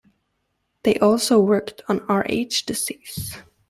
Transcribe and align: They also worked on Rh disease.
They 0.81 0.95
also 0.95 1.39
worked 1.39 1.83
on 1.87 1.99
Rh 2.11 2.47
disease. 2.65 3.37